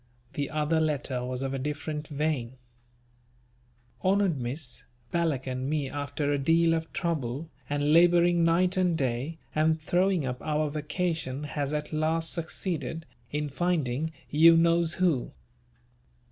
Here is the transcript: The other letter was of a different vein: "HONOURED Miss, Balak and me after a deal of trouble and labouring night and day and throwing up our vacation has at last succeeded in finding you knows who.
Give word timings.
The 0.33 0.49
other 0.49 0.79
letter 0.81 1.23
was 1.23 1.43
of 1.43 1.53
a 1.53 1.59
different 1.59 2.07
vein: 2.07 2.53
"HONOURED 4.03 4.39
Miss, 4.39 4.83
Balak 5.11 5.45
and 5.45 5.69
me 5.69 5.91
after 5.91 6.31
a 6.31 6.39
deal 6.39 6.73
of 6.73 6.91
trouble 6.91 7.51
and 7.69 7.93
labouring 7.93 8.43
night 8.43 8.77
and 8.77 8.97
day 8.97 9.37
and 9.53 9.79
throwing 9.79 10.25
up 10.25 10.41
our 10.41 10.71
vacation 10.71 11.43
has 11.43 11.71
at 11.71 11.93
last 11.93 12.33
succeeded 12.33 13.05
in 13.31 13.47
finding 13.47 14.11
you 14.31 14.57
knows 14.57 14.95
who. 14.95 15.33